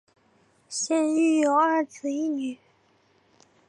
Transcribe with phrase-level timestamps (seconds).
[0.67, 2.57] 现育有二子一女。